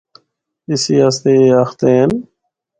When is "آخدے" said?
1.61-1.89